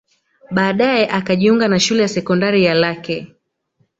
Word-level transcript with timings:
Baadae 0.51 1.07
akajiunga 1.07 1.67
na 1.67 1.79
shule 1.79 2.01
ya 2.01 2.07
sekondari 2.07 2.63
ya 2.65 2.73
Lake 2.73 3.35